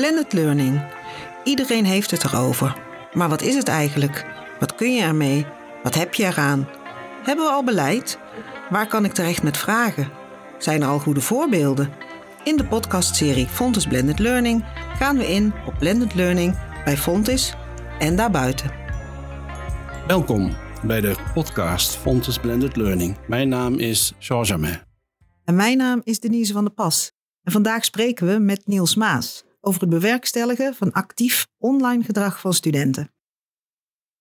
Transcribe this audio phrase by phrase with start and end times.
[0.00, 0.82] Blended learning.
[1.44, 2.76] Iedereen heeft het erover.
[3.12, 4.26] Maar wat is het eigenlijk?
[4.60, 5.46] Wat kun je ermee?
[5.82, 6.68] Wat heb je eraan?
[7.22, 8.18] Hebben we al beleid?
[8.70, 10.08] Waar kan ik terecht met vragen?
[10.58, 11.92] Zijn er al goede voorbeelden?
[12.44, 14.64] In de podcastserie Fontis Blended Learning
[14.96, 17.54] gaan we in op blended learning bij Fontis
[17.98, 18.70] en daarbuiten.
[20.06, 23.16] Welkom bij de podcast Fontis Blended Learning.
[23.26, 24.84] Mijn naam is Georges Amet.
[25.44, 27.12] En mijn naam is Denise van der Pas.
[27.42, 32.54] En vandaag spreken we met Niels Maas over het bewerkstelligen van actief online gedrag van
[32.54, 33.12] studenten.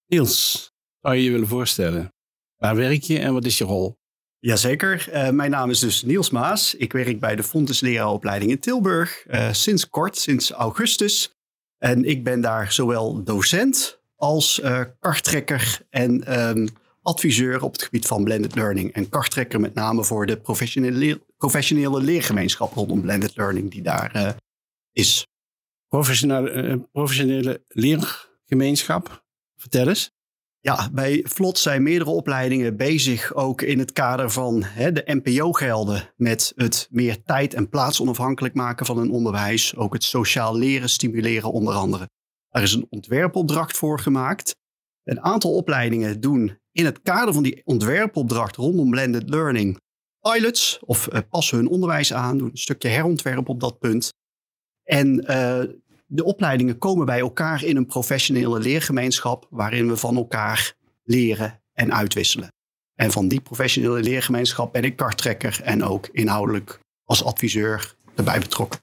[0.07, 0.71] Niels,
[1.01, 2.13] zou je je willen voorstellen?
[2.55, 3.97] Waar werk je en wat is je rol?
[4.39, 6.75] Jazeker, uh, mijn naam is dus Niels Maas.
[6.75, 11.37] Ik werk bij de Fontes Leraaropleiding in Tilburg uh, sinds kort, sinds augustus.
[11.77, 16.67] En ik ben daar zowel docent als uh, karttrekker en um,
[17.01, 18.93] adviseur op het gebied van blended learning.
[18.93, 24.37] En karttrekker met name voor de professionele, leer, professionele leergemeenschap rondom blended learning die daar
[24.91, 25.27] is.
[25.89, 30.11] Professionele, professionele leergemeenschap, vertel eens.
[30.61, 36.13] Ja, bij Vlot zijn meerdere opleidingen bezig, ook in het kader van hè, de NPO-gelden,
[36.15, 39.75] met het meer tijd- en plaatsonafhankelijk maken van een onderwijs.
[39.75, 42.09] Ook het sociaal leren stimuleren, onder andere.
[42.49, 44.55] Er is een ontwerpopdracht voor gemaakt.
[45.03, 49.79] Een aantal opleidingen doen in het kader van die ontwerpopdracht rondom blended learning
[50.19, 54.13] pilots of uh, passen hun onderwijs aan, doen een stukje herontwerp op dat punt.
[54.89, 55.61] En uh,
[56.05, 60.73] de opleidingen komen bij elkaar in een professionele leergemeenschap waarin we van elkaar
[61.03, 62.53] leren en uitwisselen.
[62.95, 68.79] En van die professionele leergemeenschap ben ik karttrekker en ook inhoudelijk als adviseur erbij betrokken.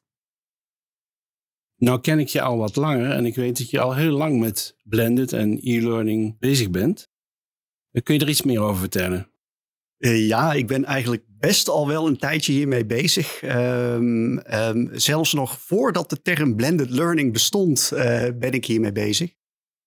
[1.77, 4.41] Nou ken ik je al wat langer en ik weet dat je al heel lang
[4.41, 7.09] met blended en e-learning bezig bent.
[8.03, 9.31] Kun je er iets meer over vertellen?
[9.99, 13.43] Uh, ja, ik ben eigenlijk best al wel een tijdje hiermee bezig.
[13.43, 18.01] Um, um, zelfs nog voordat de term blended learning bestond, uh,
[18.35, 19.33] ben ik hiermee bezig.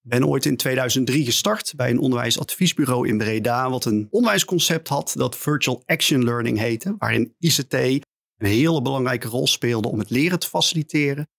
[0.02, 5.38] Ben ooit in 2003 gestart bij een onderwijsadviesbureau in Breda, wat een onderwijsconcept had dat
[5.38, 8.04] Virtual Action Learning heette, waarin ICT een
[8.38, 11.30] hele belangrijke rol speelde om het leren te faciliteren.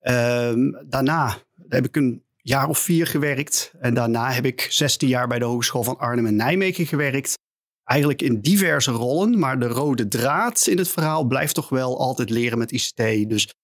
[0.00, 5.28] Um, daarna heb ik een jaar of vier gewerkt en daarna heb ik 16 jaar
[5.28, 7.44] bij de Hogeschool van Arnhem en Nijmegen gewerkt
[7.86, 9.38] eigenlijk in diverse rollen.
[9.38, 13.28] Maar de rode draad in het verhaal blijft toch wel altijd leren met ICT.
[13.28, 13.54] Dus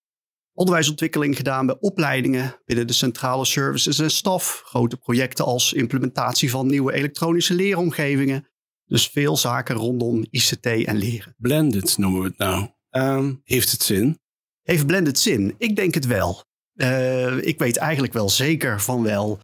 [0.53, 4.61] onderwijsontwikkeling gedaan bij opleidingen binnen de centrale services en staf.
[4.65, 8.47] Grote projecten als implementatie van nieuwe elektronische leeromgevingen.
[8.85, 11.35] Dus veel zaken rondom ICT en leren.
[11.37, 12.67] Blended noemen we het nou.
[12.91, 14.19] Um, heeft het zin?
[14.61, 15.55] Heeft blended zin?
[15.57, 16.43] Ik denk het wel.
[16.73, 19.39] Uh, ik weet eigenlijk wel zeker van wel.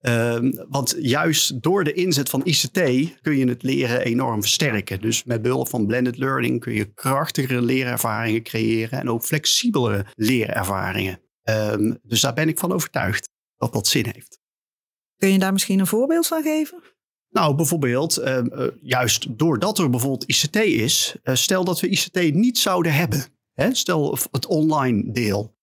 [0.00, 0.38] Uh,
[0.68, 2.80] want juist door de inzet van ICT
[3.20, 5.00] kun je het leren enorm versterken.
[5.00, 11.20] Dus met behulp van blended learning kun je krachtigere leerervaringen creëren en ook flexibelere leerervaringen.
[11.42, 14.40] Um, dus daar ben ik van overtuigd dat dat zin heeft.
[15.16, 16.82] Kun je daar misschien een voorbeeld van geven?
[17.30, 22.34] Nou, bijvoorbeeld, uh, uh, juist doordat er bijvoorbeeld ICT is, uh, stel dat we ICT
[22.34, 23.24] niet zouden hebben.
[23.52, 23.74] Hè?
[23.74, 25.56] Stel het online deel.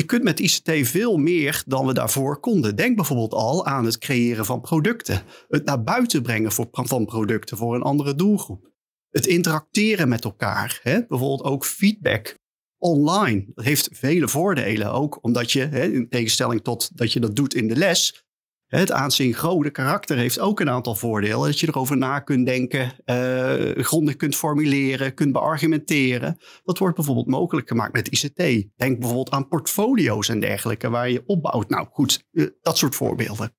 [0.00, 2.76] Je kunt met ICT veel meer dan we daarvoor konden.
[2.76, 5.22] Denk bijvoorbeeld al aan het creëren van producten.
[5.48, 8.70] Het naar buiten brengen van producten voor een andere doelgroep.
[9.10, 10.80] Het interacteren met elkaar.
[10.82, 11.06] Hè?
[11.06, 12.34] Bijvoorbeeld ook feedback
[12.78, 13.44] online.
[13.54, 14.92] Dat heeft vele voordelen.
[14.92, 18.24] Ook omdat je, hè, in tegenstelling tot dat je dat doet in de les,
[18.78, 21.46] het aansynchrone karakter heeft ook een aantal voordelen.
[21.46, 26.38] Dat je erover na kunt denken, uh, grondig kunt formuleren, kunt beargumenteren.
[26.64, 28.68] Dat wordt bijvoorbeeld mogelijk gemaakt met ICT.
[28.76, 31.68] Denk bijvoorbeeld aan portfolio's en dergelijke waar je opbouwt.
[31.68, 33.54] Nou goed, uh, dat soort voorbeelden.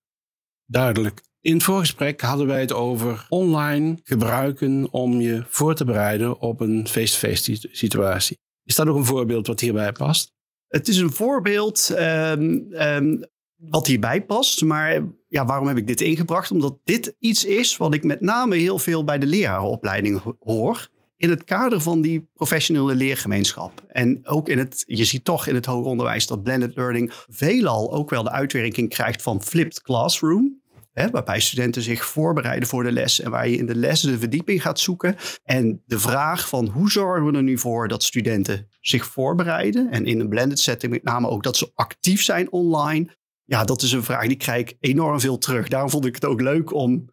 [0.65, 1.21] Duidelijk.
[1.41, 6.59] In het voorgesprek hadden wij het over online gebruiken om je voor te bereiden op
[6.59, 8.37] een face-to-face situatie.
[8.63, 10.33] Is dat ook een voorbeeld wat hierbij past?
[10.67, 13.23] Het is een voorbeeld um, um,
[13.69, 14.61] wat hierbij past.
[14.61, 16.51] Maar ja, waarom heb ik dit ingebracht?
[16.51, 20.89] Omdat dit iets is wat ik met name heel veel bij de lerarenopleiding hoor.
[21.17, 23.85] In het kader van die professionele leergemeenschap.
[23.87, 27.93] En ook in het, je ziet toch in het hoger onderwijs dat blended learning veelal
[27.93, 30.59] ook wel de uitwerking krijgt van flipped classroom.
[30.91, 34.19] Hè, waarbij studenten zich voorbereiden voor de les en waar je in de les de
[34.19, 35.15] verdieping gaat zoeken.
[35.43, 40.05] En de vraag van hoe zorgen we er nu voor dat studenten zich voorbereiden en
[40.05, 43.15] in een blended setting met name ook dat ze actief zijn online,
[43.51, 45.67] ja, dat is een vraag die krijg ik enorm veel terug.
[45.67, 47.09] Daarom vond ik het ook leuk om.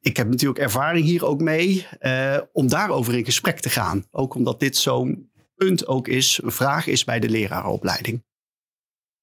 [0.00, 1.86] Ik heb natuurlijk ervaring hier ook mee.
[2.00, 4.04] Uh, om daarover in gesprek te gaan.
[4.10, 8.24] Ook omdat dit zo'n punt ook is, een vraag is bij de lerarenopleiding.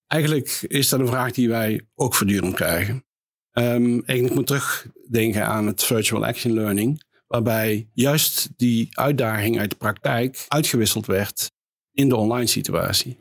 [0.08, 3.06] Eigenlijk is dat een vraag die wij ook voortdurend krijgen.
[3.54, 7.04] Um, ik moet terugdenken aan het virtual action learning.
[7.28, 11.52] Waarbij juist die uitdaging uit de praktijk uitgewisseld werd
[11.92, 13.18] in de online situatie.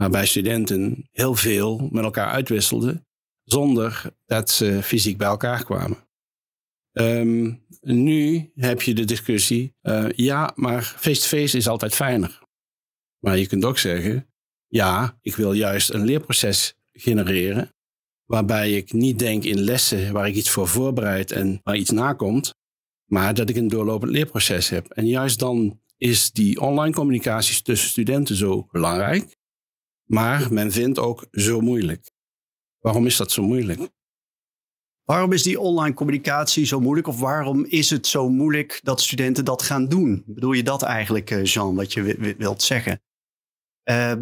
[0.00, 3.06] Waarbij studenten heel veel met elkaar uitwisselden
[3.44, 6.08] zonder dat ze fysiek bij elkaar kwamen.
[6.92, 12.42] Ehm, nu heb je de discussie, uh, ja, maar face-to-face is altijd fijner.
[13.18, 14.30] Maar je kunt ook zeggen,
[14.66, 17.74] ja, ik wil juist een leerproces genereren
[18.24, 22.54] waarbij ik niet denk in lessen waar ik iets voor voorbereid en waar iets nakomt,
[23.04, 24.90] maar dat ik een doorlopend leerproces heb.
[24.90, 29.38] En juist dan is die online communicatie tussen studenten zo belangrijk,
[30.10, 32.10] maar men vindt ook zo moeilijk.
[32.78, 33.88] Waarom is dat zo moeilijk?
[35.04, 37.06] Waarom is die online communicatie zo moeilijk?
[37.06, 40.24] Of waarom is het zo moeilijk dat studenten dat gaan doen?
[40.26, 43.02] Bedoel je dat eigenlijk, eh, Jean, wat je wilt zeggen?
[43.84, 44.12] Uh,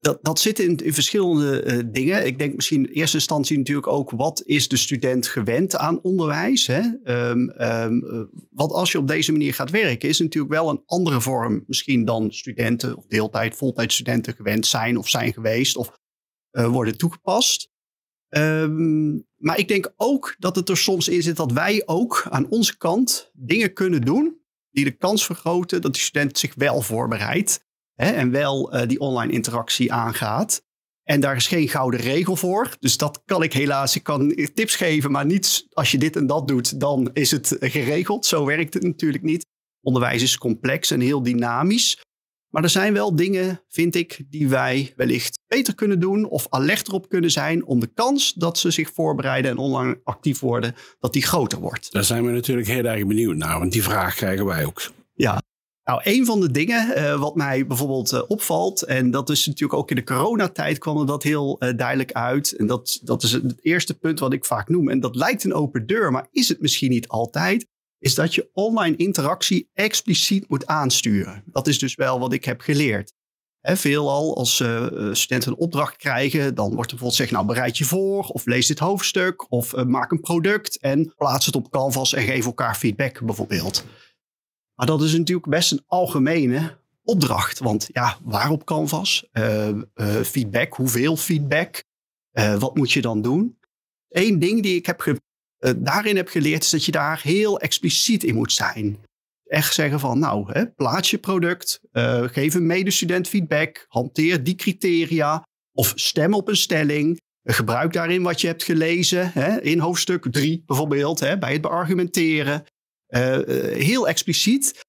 [0.00, 2.26] dat, zit in, in verschillende uh, dingen.
[2.26, 4.10] Ik denk misschien in eerste instantie natuurlijk ook...
[4.10, 6.66] wat is de student gewend aan onderwijs?
[6.66, 6.80] Hè?
[7.04, 10.08] Um, um, want als je op deze manier gaat werken...
[10.08, 12.96] is natuurlijk wel een andere vorm misschien dan studenten...
[12.96, 15.76] of deeltijd, voltijdstudenten gewend zijn of zijn geweest...
[15.76, 15.98] of
[16.52, 17.70] uh, worden toegepast.
[18.28, 22.50] Um, maar ik denk ook dat het er soms in zit dat wij ook aan
[22.50, 24.40] onze kant dingen kunnen doen...
[24.70, 27.66] die de kans vergroten dat de student zich wel voorbereidt
[28.02, 30.62] hè, en wel uh, die online interactie aangaat.
[31.04, 32.76] En daar is geen gouden regel voor.
[32.80, 33.96] Dus dat kan ik helaas.
[33.96, 37.56] Ik kan tips geven, maar niet als je dit en dat doet, dan is het
[37.60, 38.26] geregeld.
[38.26, 39.46] Zo werkt het natuurlijk niet.
[39.80, 41.98] Onderwijs is complex en heel dynamisch.
[42.48, 46.92] Maar er zijn wel dingen, vind ik, die wij wellicht beter kunnen doen of alerter
[46.92, 51.12] op kunnen zijn om de kans dat ze zich voorbereiden en online actief worden, dat
[51.12, 51.92] die groter wordt.
[51.92, 54.90] Daar zijn we natuurlijk heel erg benieuwd naar, want die vraag krijgen wij ook.
[55.14, 55.42] Ja,
[55.88, 59.78] nou, een van de dingen uh, wat mij bijvoorbeeld uh, opvalt, en dat is natuurlijk
[59.78, 62.56] ook in de coronatijd kwam dat heel uh, duidelijk uit.
[62.56, 64.88] En dat, dat is het eerste punt wat ik vaak noem.
[64.88, 67.66] En dat lijkt een open deur, maar is het misschien niet altijd.
[67.98, 71.42] Is dat je online interactie expliciet moet aansturen.
[71.46, 73.12] Dat is dus wel wat ik heb geleerd.
[73.60, 74.54] He, veelal als
[75.12, 78.66] studenten een opdracht krijgen, dan wordt er bijvoorbeeld gezegd, nou bereid je voor, of lees
[78.66, 83.24] dit hoofdstuk, of maak een product en plaats het op Canvas en geef elkaar feedback
[83.24, 83.84] bijvoorbeeld.
[84.78, 87.58] Maar dat is natuurlijk best een algemene opdracht.
[87.58, 89.28] Want ja, waarop Canvas?
[89.32, 89.82] Uh, uh,
[90.22, 91.82] feedback, hoeveel feedback?
[92.32, 93.58] Uh, wat moet je dan doen?
[94.08, 95.16] Eén ding die ik heb
[95.76, 98.98] daarin heb geleerd is dat je daar heel expliciet in moet zijn.
[99.44, 101.80] Echt zeggen van, nou, hè, plaats je product,
[102.32, 107.20] geef een medestudent feedback, hanteer die criteria of stem op een stelling.
[107.42, 112.64] Gebruik daarin wat je hebt gelezen hè, in hoofdstuk 3 bijvoorbeeld, hè, bij het beargumenteren.
[113.08, 113.38] Uh,
[113.74, 114.86] heel expliciet.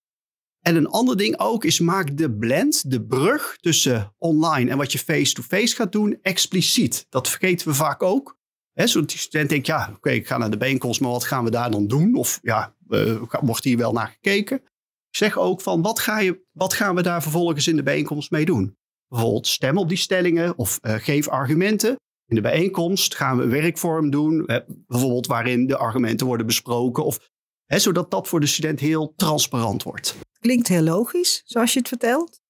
[0.59, 4.91] En een ander ding ook is maak de blend, de brug tussen online en wat
[4.91, 7.05] je face-to-face gaat doen, expliciet.
[7.09, 8.37] Dat vergeten we vaak ook.
[8.73, 11.43] He, zodat die student denkt, ja, oké, ik ga naar de bijeenkomst, maar wat gaan
[11.43, 12.15] we daar dan doen?
[12.15, 14.61] Of ja, uh, wordt hier wel naar gekeken?
[15.09, 18.45] Zeg ook van, wat, ga je, wat gaan we daar vervolgens in de bijeenkomst mee
[18.45, 18.77] doen?
[19.07, 21.95] Bijvoorbeeld stem op die stellingen of geef argumenten.
[22.25, 24.45] In de bijeenkomst gaan we werkvorm doen,
[24.87, 27.29] bijvoorbeeld waarin de argumenten worden besproken of
[27.77, 30.15] zodat dat voor de student heel transparant wordt.
[30.39, 32.41] Klinkt heel logisch, zoals je het vertelt.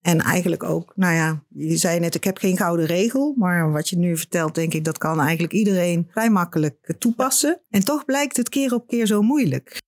[0.00, 3.34] En eigenlijk ook, nou ja, je zei net, ik heb geen gouden regel.
[3.36, 7.60] Maar wat je nu vertelt, denk ik, dat kan eigenlijk iedereen vrij makkelijk toepassen.
[7.70, 9.82] En toch blijkt het keer op keer zo moeilijk.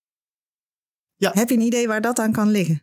[1.16, 1.30] Ja.
[1.34, 2.82] Heb je een idee waar dat aan kan liggen?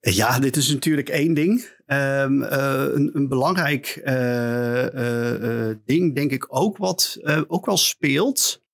[0.00, 1.74] Ja, dit is natuurlijk één ding.
[1.86, 2.48] Um, uh,
[2.94, 8.64] een, een, belangrijk uh, uh, ding, denk ik ook, wat ook wel speelt,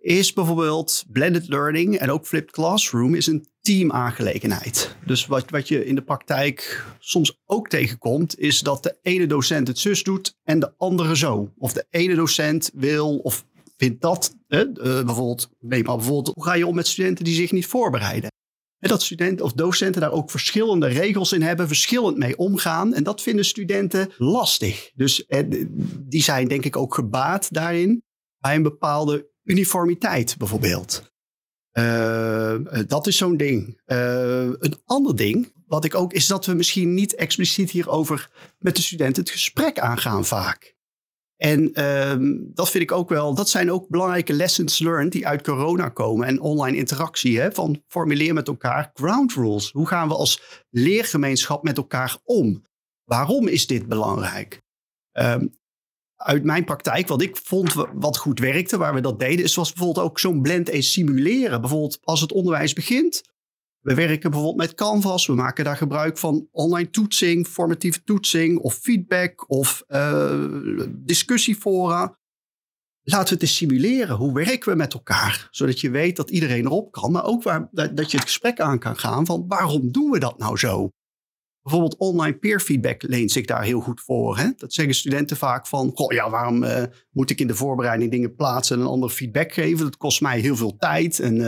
[0.00, 4.96] is bijvoorbeeld blended learning en ook flipped classroom is een teamaangelegenheid.
[5.06, 9.68] Dus wat, wat je in de praktijk soms ook tegenkomt, is dat de ene docent
[9.68, 11.52] het zus doet en de andere zo.
[11.58, 13.44] Of de ene docent wil of
[13.76, 17.52] vindt dat, eh, bijvoorbeeld, neem maar bijvoorbeeld, hoe ga je om met studenten die zich
[17.52, 18.30] niet voorbereiden?
[18.78, 22.94] En dat studenten of docenten daar ook verschillende regels in hebben, verschillend mee omgaan.
[22.94, 24.90] En dat vinden studenten lastig.
[24.94, 25.44] Dus eh,
[25.98, 28.02] die zijn denk ik ook gebaat daarin
[28.38, 31.12] bij een bepaalde uniformiteit bijvoorbeeld.
[31.72, 32.56] Uh,
[32.86, 33.80] dat is zo'n ding.
[33.86, 38.76] Uh, een ander ding, wat ik ook, is dat we misschien niet expliciet hierover met
[38.76, 40.78] de studenten het gesprek aangaan vaak.
[41.36, 45.42] En uh, dat vind ik ook wel, dat zijn ook belangrijke lessons learned die uit
[45.42, 47.40] corona komen en online interactie.
[47.40, 49.70] Hè, van formuleer met elkaar ground rules.
[49.70, 52.64] Hoe gaan we als leergemeenschap met elkaar om?
[53.04, 54.62] Waarom is dit belangrijk?
[55.12, 55.58] Um,
[56.20, 59.72] uit mijn praktijk, wat ik vond wat goed werkte, waar we dat deden, is was
[59.72, 61.60] bijvoorbeeld ook zo'n blend eens simuleren.
[61.60, 63.22] Bijvoorbeeld als het onderwijs begint.
[63.80, 65.26] We werken bijvoorbeeld met Canvas.
[65.26, 70.46] We maken daar gebruik van online toetsing, formatieve toetsing of feedback of uh,
[70.88, 72.18] discussiefora.
[73.02, 74.16] Laten we het eens simuleren.
[74.16, 75.48] Hoe werken we met elkaar?
[75.50, 77.12] Zodat je weet dat iedereen erop kan.
[77.12, 80.38] Maar ook waar, dat je het gesprek aan kan gaan van waarom doen we dat
[80.38, 80.90] nou zo?
[81.62, 84.38] Bijvoorbeeld online peer feedback leent zich daar heel goed voor.
[84.38, 84.50] Hè?
[84.56, 88.34] Dat zeggen studenten vaak van, goh, ja, waarom uh, moet ik in de voorbereiding dingen
[88.34, 89.84] plaatsen en een ander feedback geven?
[89.84, 91.20] Dat kost mij heel veel tijd.
[91.20, 91.40] En,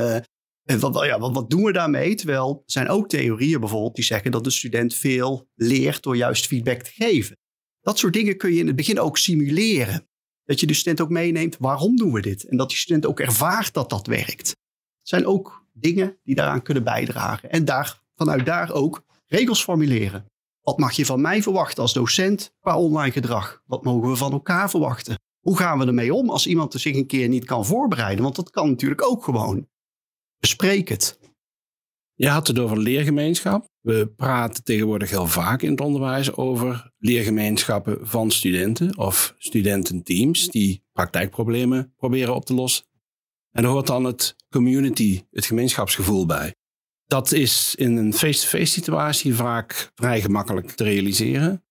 [0.65, 2.15] en wat, ja, wat, wat, doen we daarmee?
[2.15, 6.47] Terwijl er zijn ook theorieën bijvoorbeeld die zeggen dat de student veel leert door juist
[6.47, 7.37] feedback te geven.
[7.81, 10.07] Dat soort dingen kun je in het begin ook simuleren.
[10.45, 12.45] Dat je de student ook meeneemt, waarom doen we dit?
[12.45, 14.49] En dat die student ook ervaart dat dat werkt.
[14.49, 17.51] Het zijn ook dingen die daaraan kunnen bijdragen.
[17.51, 20.27] En daar, vanuit daar ook regels formuleren.
[20.61, 23.63] Wat mag je van mij verwachten als docent qua online gedrag?
[23.67, 25.19] Wat mogen we van elkaar verwachten?
[25.41, 28.23] Hoe gaan we ermee om als iemand zich een keer niet kan voorbereiden?
[28.23, 29.69] Want dat kan natuurlijk ook gewoon.
[30.39, 31.19] Bespreek het.
[32.15, 33.65] Je had het over leergemeenschap.
[33.81, 40.85] We praten tegenwoordig heel vaak in het onderwijs over leergemeenschappen van studenten of studententeams die
[40.93, 42.85] praktijkproblemen proberen op te lossen.
[43.51, 46.55] En er hoort dan het community, het gemeenschapsgevoel bij.
[47.13, 51.65] Dat is in een face-to-face situatie vaak vrij gemakkelijk te realiseren.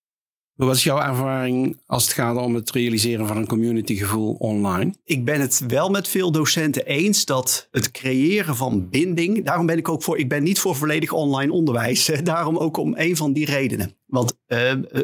[0.55, 4.93] Wat is jouw ervaring als het gaat om het realiseren van een communitygevoel online?
[5.03, 9.45] Ik ben het wel met veel docenten eens dat het creëren van binding.
[9.45, 10.17] Daarom ben ik ook voor.
[10.17, 12.12] Ik ben niet voor volledig online onderwijs.
[12.24, 13.95] Daarom ook om een van die redenen.
[14.05, 14.57] Want uh,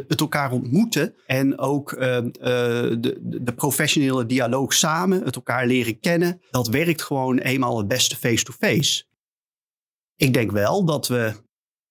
[0.07, 6.41] het elkaar ontmoeten en ook uh, de, de, professionele dialoog samen, het elkaar leren kennen,
[6.51, 9.05] dat werkt gewoon eenmaal het beste face-to-face.
[10.17, 11.33] Ik denk wel dat we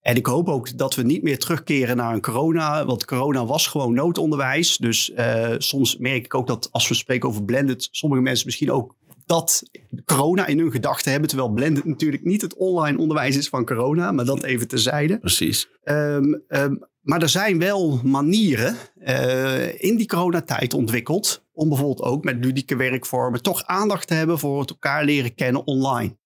[0.06, 2.84] en ik hoop ook dat we niet meer terugkeren naar een corona.
[2.84, 4.76] Want corona was gewoon noodonderwijs.
[4.76, 8.70] Dus uh, soms merk ik ook dat als we spreken over blended, sommige mensen misschien
[8.70, 8.94] ook
[9.26, 9.62] dat
[10.04, 11.28] corona in hun gedachten hebben.
[11.28, 14.12] Terwijl blended natuurlijk niet het online onderwijs is van corona.
[14.12, 15.18] Maar dat even terzijde.
[15.18, 15.68] Precies.
[15.84, 21.44] Um, um, maar er zijn wel manieren uh, in die coronatijd ontwikkeld.
[21.52, 25.66] Om bijvoorbeeld ook met ludieke werkvormen toch aandacht te hebben voor het elkaar leren kennen
[25.66, 26.16] online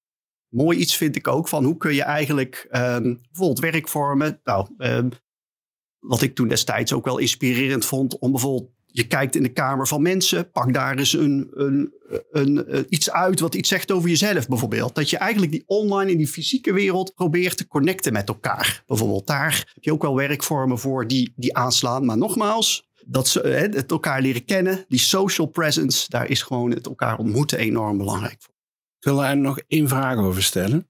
[0.51, 4.41] mooi iets vind ik ook van hoe kun je eigenlijk um, bijvoorbeeld werkvormen.
[4.45, 5.11] Nou, um,
[5.99, 9.89] wat ik toen destijds ook wel inspirerend vond om bijvoorbeeld je kijkt in de kamer
[9.89, 11.95] van mensen, pak daar eens een, een,
[12.31, 14.95] een, een, iets uit wat iets zegt over jezelf bijvoorbeeld.
[14.95, 18.83] Dat je eigenlijk die online in die fysieke wereld probeert te connecten met elkaar.
[18.87, 22.05] Bijvoorbeeld daar heb je ook wel werkvormen voor die, die aanslaan.
[22.05, 23.41] Maar nogmaals, dat ze,
[23.73, 28.37] het elkaar leren kennen, die social presence, daar is gewoon het elkaar ontmoeten enorm belangrijk
[28.39, 28.55] voor.
[29.01, 30.89] Ik wil daar nog één vraag over stellen.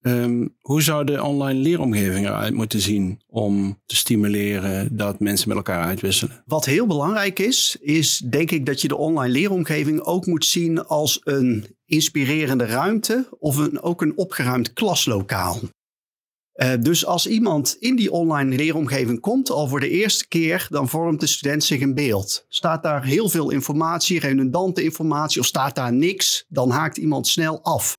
[0.00, 5.56] Um, hoe zou de online leeromgeving eruit moeten zien om te stimuleren dat mensen met
[5.56, 6.42] elkaar uitwisselen?
[6.46, 10.84] Wat heel belangrijk is, is denk ik dat je de online leeromgeving ook moet zien
[10.84, 15.60] als een inspirerende ruimte of een, ook een opgeruimd klaslokaal.
[16.56, 20.88] Uh, dus als iemand in die online leeromgeving komt, al voor de eerste keer, dan
[20.88, 22.44] vormt de student zich een beeld.
[22.48, 27.62] Staat daar heel veel informatie, redundante informatie, of staat daar niks, dan haakt iemand snel
[27.62, 27.94] af.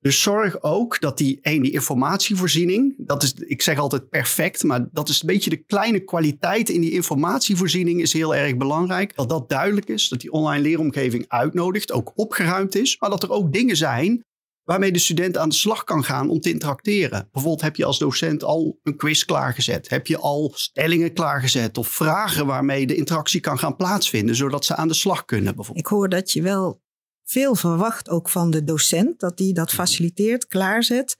[0.00, 5.08] Dus zorg ook dat die, die informatievoorziening, dat is, ik zeg altijd perfect, maar dat
[5.08, 9.16] is een beetje de kleine kwaliteit in die informatievoorziening is heel erg belangrijk.
[9.16, 13.30] Dat dat duidelijk is, dat die online leeromgeving uitnodigt, ook opgeruimd is, maar dat er
[13.30, 14.24] ook dingen zijn
[14.66, 17.28] waarmee de student aan de slag kan gaan om te interacteren.
[17.32, 19.88] Bijvoorbeeld heb je als docent al een quiz klaargezet?
[19.88, 24.76] Heb je al stellingen klaargezet of vragen waarmee de interactie kan gaan plaatsvinden, zodat ze
[24.76, 25.54] aan de slag kunnen?
[25.72, 26.82] Ik hoor dat je wel
[27.24, 31.16] veel verwacht ook van de docent, dat die dat faciliteert, klaarzet.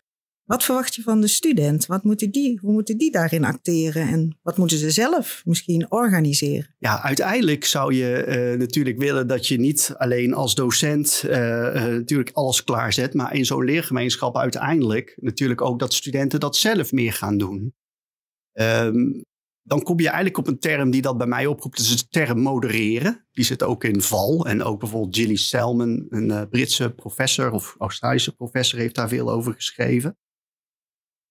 [0.46, 1.86] Wat verwacht je van de student?
[1.86, 4.08] Wat moeten die, hoe moeten die daarin acteren?
[4.08, 6.74] En wat moeten ze zelf misschien organiseren?
[6.78, 11.72] Ja, uiteindelijk zou je uh, natuurlijk willen dat je niet alleen als docent uh, uh,
[11.84, 17.12] natuurlijk alles klaarzet, maar in zo'n leergemeenschap uiteindelijk natuurlijk ook dat studenten dat zelf meer
[17.12, 17.74] gaan doen.
[18.52, 19.24] Um,
[19.62, 21.76] dan kom je eigenlijk op een term die dat bij mij oproept.
[21.76, 23.26] Dat is de term modereren.
[23.32, 24.46] Die zit ook in val.
[24.46, 29.52] En ook bijvoorbeeld Gilly Selman, een Britse professor of Australische professor, heeft daar veel over
[29.52, 30.16] geschreven.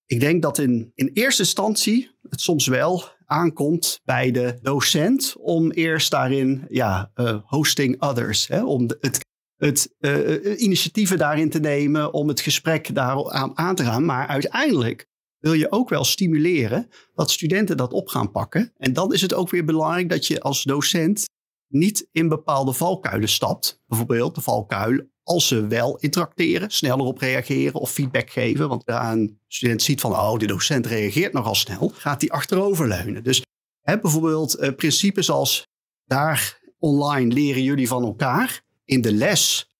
[0.05, 5.71] Ik denk dat in, in eerste instantie het soms wel aankomt bij de docent om
[5.71, 12.13] eerst daarin, ja, uh, hosting others, hè, om het, het uh, initiatieven daarin te nemen,
[12.13, 14.05] om het gesprek daar aan, aan te gaan.
[14.05, 15.07] Maar uiteindelijk
[15.39, 18.73] wil je ook wel stimuleren dat studenten dat op gaan pakken.
[18.77, 21.25] En dan is het ook weer belangrijk dat je als docent
[21.67, 23.81] niet in bepaalde valkuilen stapt.
[23.87, 28.69] Bijvoorbeeld de valkuil als ze wel interacteren, sneller op reageren of feedback geven.
[28.69, 33.23] Want daar een student ziet van, oh, de docent reageert nogal snel, gaat die achteroverleunen.
[33.23, 33.41] Dus
[33.81, 35.67] hè, bijvoorbeeld uh, principes als,
[36.05, 38.63] daar online leren jullie van elkaar.
[38.83, 39.71] In de les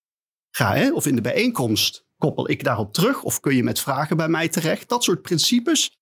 [0.50, 4.18] ga, hè, of in de bijeenkomst koppel ik daarop terug of kun je met vragen
[4.18, 4.89] bij mij terecht.
[4.89, 5.98] Dat soort principes,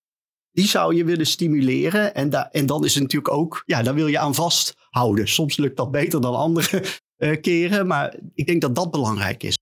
[0.50, 2.14] die zou je willen stimuleren.
[2.14, 4.34] En, en dan is het natuurlijk ook, ja, daar wil je aan
[5.24, 6.84] Soms lukt dat beter dan andere
[7.18, 9.58] uh, keren, maar ik denk dat dat belangrijk is.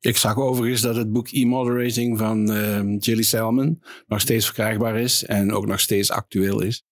[0.00, 5.24] Ik zag overigens dat het boek E-Moderating van uh, Jilly Selman nog steeds verkrijgbaar is
[5.24, 6.82] en ook nog steeds actueel is.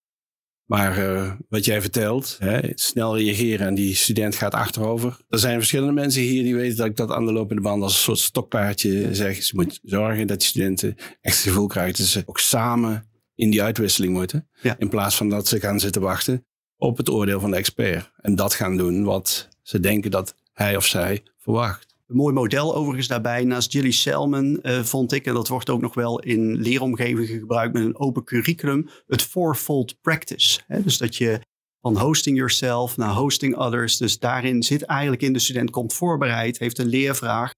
[0.64, 5.18] Maar uh, wat jij vertelt, hè, snel reageren en die student gaat achterover.
[5.28, 7.92] Er zijn verschillende mensen hier die weten dat ik dat aan de lopende band als
[7.92, 9.42] een soort stokpaardje zeg.
[9.42, 13.50] Ze moet zorgen dat die studenten echt het gevoel krijgen dat ze ook samen in
[13.50, 14.49] die uitwisseling moeten.
[14.62, 14.76] Ja.
[14.78, 18.11] In plaats van dat ze gaan zitten wachten op het oordeel van de expert.
[18.16, 21.95] En dat gaan doen wat ze denken dat hij of zij verwacht.
[22.06, 25.80] Een mooi model overigens daarbij, naast Gilly Selman uh, vond ik, en dat wordt ook
[25.80, 30.61] nog wel in leeromgevingen gebruikt met een open curriculum, het fourfold practice.
[30.66, 30.83] Hè?
[30.83, 31.40] Dus dat je
[31.80, 36.59] van hosting yourself naar hosting others, dus daarin zit eigenlijk in de student komt voorbereid,
[36.59, 37.50] heeft een leervraag,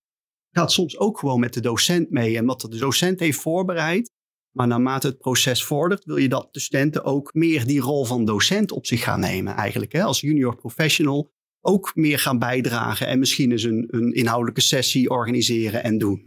[0.50, 2.36] gaat soms ook gewoon met de docent mee.
[2.36, 4.10] En wat de docent heeft voorbereid,
[4.58, 8.24] maar naarmate het proces vordert, wil je dat de studenten ook meer die rol van
[8.24, 9.92] docent op zich gaan nemen eigenlijk.
[9.92, 10.02] Hè?
[10.02, 15.98] Als junior professional ook meer gaan bijdragen en misschien eens een, inhoudelijke sessie organiseren en
[15.98, 16.24] doen?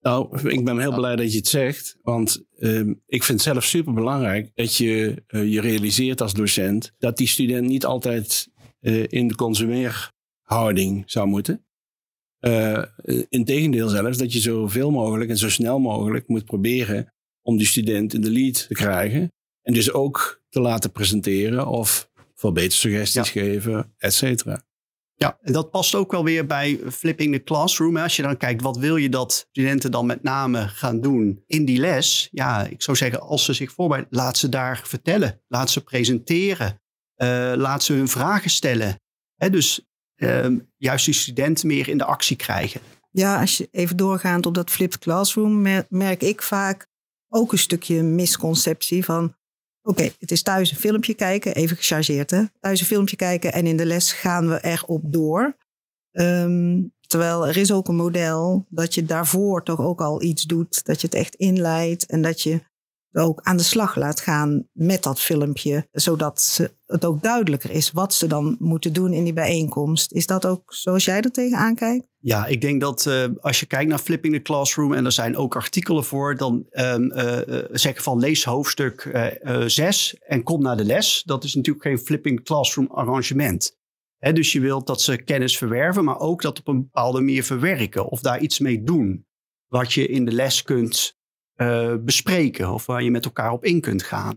[0.00, 3.64] Nou, ik ben heel blij dat je het zegt, want uh, ik vind het zelf
[3.64, 8.48] super belangrijk dat je uh, je realiseert als docent dat die student niet altijd
[8.80, 11.66] uh, in de consumeerhouding zou moeten.
[12.40, 12.82] Uh,
[13.28, 17.12] Integendeel zelfs dat je zoveel mogelijk en zo snel mogelijk moet proberen
[17.48, 19.32] om die student in de lead te krijgen.
[19.62, 24.66] En dus ook te laten presenteren of voor beter suggesties geven, et cetera.
[25.14, 27.96] Ja, en dat past ook wel weer bij flipping the classroom.
[27.96, 31.64] Als je dan kijkt, wat wil je dat studenten dan met name gaan doen in
[31.64, 32.28] die les?
[32.30, 35.40] Ja, ik zou zeggen, als ze zich voorbereiden, laat ze daar vertellen.
[35.46, 36.80] Laat ze presenteren.
[37.16, 39.00] Uh, laat ze hun vragen stellen.
[39.36, 39.80] Hè, dus
[40.16, 42.80] uh, juist die studenten meer in de actie krijgen.
[43.10, 46.86] Ja, als je even doorgaand op dat flipped classroom, merk ik vaak
[47.28, 49.36] ook een stukje misconceptie van
[49.82, 52.42] Oké, het is thuis een filmpje kijken, even gechargeerd hè.
[52.60, 55.56] Thuis een filmpje kijken en in de les gaan we erop door.
[56.12, 60.84] Um, terwijl er is ook een model dat je daarvoor toch ook al iets doet.
[60.84, 62.60] Dat je het echt inleidt en dat je
[63.18, 65.88] ook aan de slag laat gaan met dat filmpje.
[65.92, 70.12] Zodat het ook duidelijker is wat ze dan moeten doen in die bijeenkomst.
[70.12, 72.06] Is dat ook zoals jij er tegenaan kijkt?
[72.20, 75.36] Ja, ik denk dat uh, als je kijkt naar Flipping the Classroom, en er zijn
[75.36, 77.38] ook artikelen voor, dan um, uh,
[77.70, 79.10] zeggen van lees hoofdstuk
[79.66, 81.22] 6 en kom naar de les.
[81.24, 83.76] Dat is natuurlijk geen Flipping Classroom arrangement.
[84.18, 88.08] Dus je wilt dat ze kennis verwerven, maar ook dat op een bepaalde manier verwerken
[88.08, 89.26] of daar iets mee doen.
[89.66, 91.17] Wat je in de les kunt
[91.62, 94.34] uh, bespreken of waar je met elkaar op in kunt gaan.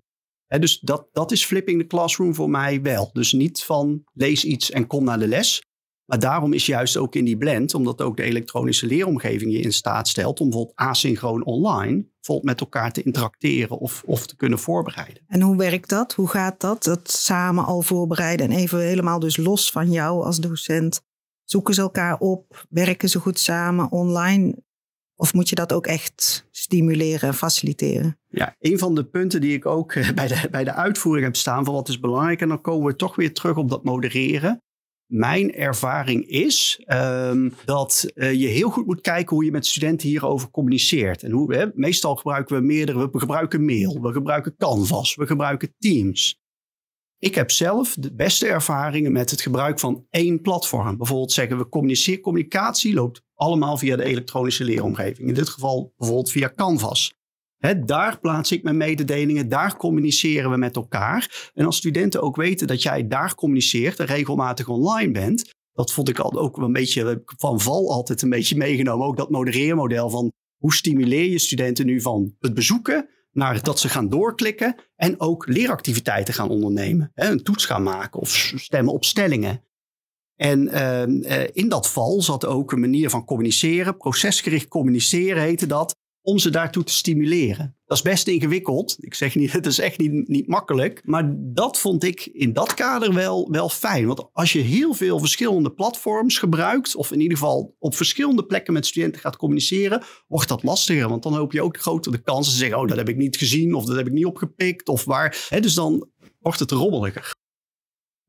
[0.47, 3.09] Dus dat, dat is flipping the classroom voor mij wel.
[3.13, 5.61] Dus niet van lees iets en kom naar de les.
[6.05, 9.73] Maar daarom is juist ook in die blend, omdat ook de elektronische leeromgeving je in
[9.73, 14.59] staat stelt om bijvoorbeeld asynchroon online bijvoorbeeld met elkaar te interacteren of, of te kunnen
[14.59, 15.23] voorbereiden.
[15.27, 16.13] En hoe werkt dat?
[16.13, 16.83] Hoe gaat dat?
[16.83, 21.01] Dat samen al voorbereiden en even helemaal dus los van jou als docent.
[21.43, 22.65] Zoeken ze elkaar op?
[22.69, 24.55] Werken ze goed samen online?
[25.21, 28.17] Of moet je dat ook echt stimuleren en faciliteren?
[28.29, 31.35] Ja, een van de punten die ik ook eh, bij de, bij de uitvoering heb
[31.35, 32.41] staan van wat is belangrijk.
[32.41, 34.61] En dan komen we toch weer terug op dat modereren.
[35.05, 40.07] Mijn ervaring is um, dat uh, je heel goed moet kijken hoe je met studenten
[40.07, 41.23] hierover communiceert.
[41.23, 45.75] En hoe, hè, meestal gebruiken we meerdere, we gebruiken mail, we gebruiken Canvas, we gebruiken
[45.77, 46.40] Teams.
[47.21, 50.97] Ik heb zelf de beste ervaringen met het gebruik van één platform.
[50.97, 51.69] Bijvoorbeeld zeggen we
[52.19, 55.27] communicatie, loopt allemaal via de elektronische leeromgeving.
[55.27, 57.13] In dit geval bijvoorbeeld via Canvas.
[57.85, 61.51] daar plaats ik mijn mededelingen, daar communiceren we met elkaar.
[61.53, 66.09] En als studenten ook weten dat jij daar communiceert en regelmatig online bent, dat vond
[66.09, 69.07] ik al ook een beetje van val altijd een beetje meegenomen.
[69.07, 73.89] Ook dat modereermodel van hoe stimuleer je studenten nu van het bezoeken naar dat ze
[73.89, 77.11] gaan doorklikken en ook leeractiviteiten gaan ondernemen.
[77.13, 79.63] Hè, een toets gaan maken of stemmen op stellingen.
[80.35, 85.95] En uh, in dat val zat ook een manier van communiceren, procesgericht communiceren heette dat,
[86.21, 87.77] om ze daartoe te stimuleren.
[87.91, 88.97] Dat is best ingewikkeld.
[88.99, 91.01] Ik zeg niet, het is echt niet, niet makkelijk.
[91.05, 94.07] Maar dat vond ik in dat kader wel, wel fijn.
[94.07, 98.73] Want als je heel veel verschillende platforms gebruikt, of in ieder geval op verschillende plekken
[98.73, 101.09] met studenten gaat communiceren, wordt dat lastiger.
[101.09, 103.37] Want dan hoop je ook groter de kansen te zeggen, oh, dat heb ik niet
[103.37, 105.47] gezien, of dat heb ik niet opgepikt, of waar.
[105.59, 107.39] dus dan wordt het rommeliger.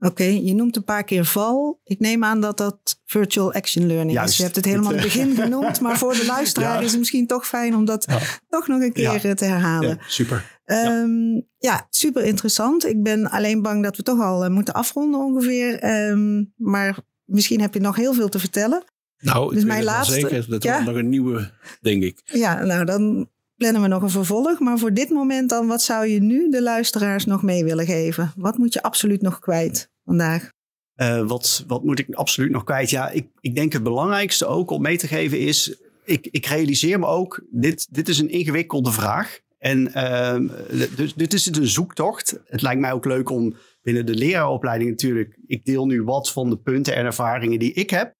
[0.05, 1.81] Oké, je noemt een paar keer val.
[1.85, 4.37] Ik neem aan dat dat virtual action learning is.
[4.37, 7.27] Je hebt het helemaal in het begin genoemd, maar voor de luisteraar is het misschien
[7.27, 8.07] toch fijn om dat
[8.49, 9.99] toch nog een keer eh, te herhalen.
[10.07, 10.61] super.
[10.65, 11.87] Um, ja.
[11.91, 12.87] super interessant.
[12.87, 15.85] Ik ben alleen bang dat we toch al uh, moeten afronden ongeveer.
[16.09, 18.85] Um, maar misschien heb je nog heel veel te vertellen.
[19.19, 20.47] Nou, dus mijn laatste, zeker.
[20.49, 22.21] Dat wordt nog een nieuwe, denk ik.
[22.25, 24.61] Ja, nou dan plannen we nog een vervolg.
[24.61, 28.33] Maar voor dit moment dan, wat zou je nu de luisteraars nog mee willen geven?
[28.37, 29.91] Wat moet je absoluut nog kwijt?
[30.17, 30.51] Vandaag?
[30.97, 32.91] Uh, wat, wat moet ik absoluut nog kwijt?
[32.91, 36.99] Ja, ik, ik denk het belangrijkste ook om mee te geven is ik, ik realiseer
[36.99, 39.41] me ook, dit, dit is een ingewikkelde vraag.
[39.59, 40.49] En ehm,
[40.97, 42.41] dus dit is een zoektocht.
[42.45, 45.39] Het lijkt mij ook leuk om binnen de leraaropleiding natuurlijk.
[45.47, 48.15] Ik deel nu wat van de punten en ervaringen die ik heb.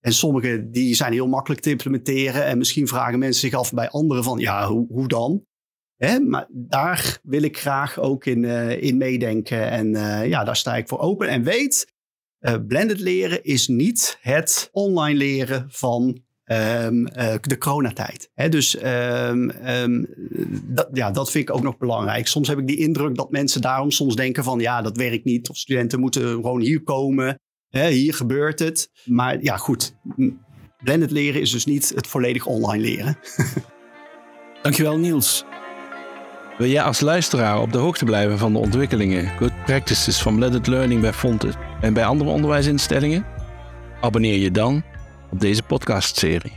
[0.00, 2.44] En sommige die zijn heel makkelijk te implementeren.
[2.44, 5.44] En misschien vragen mensen zich af bij anderen van ja, hoe, hoe dan?
[5.98, 9.70] Maar daar wil ik graag ook in, uh, in meedenken.
[9.70, 11.28] En uh, ja, daar sta ik voor open.
[11.28, 11.92] En weet,
[12.40, 18.30] uh, blended leren is niet het online leren van uh, de coronatijd.
[18.34, 20.06] Hè, dus um, um,
[20.64, 22.26] dat, ja, dat vind ik ook nog belangrijk.
[22.26, 25.48] Soms heb ik die indruk dat mensen daarom soms denken van ja, dat werkt niet.
[25.48, 27.40] Of studenten moeten gewoon hier komen.
[27.68, 28.90] Hè, hier gebeurt het.
[29.04, 29.96] Maar ja, goed.
[30.82, 33.18] Blended leren is dus niet het volledig online leren.
[34.62, 35.44] Dankjewel Niels.
[36.58, 40.66] Wil jij als luisteraar op de hoogte blijven van de ontwikkelingen, good practices van blended
[40.66, 43.26] learning bij Fontes en bij andere onderwijsinstellingen?
[44.00, 44.82] Abonneer je dan
[45.30, 46.52] op deze podcastserie.